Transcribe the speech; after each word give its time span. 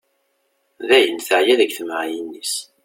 D 0.87 0.89
ayen 0.97 1.19
teɛya 1.19 1.55
deg 1.59 1.71
temɛayin-is. 1.77 2.53